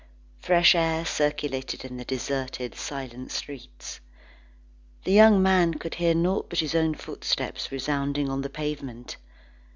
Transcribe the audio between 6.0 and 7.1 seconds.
naught but his own